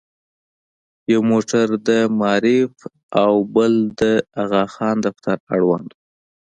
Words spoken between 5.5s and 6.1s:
اړوند و.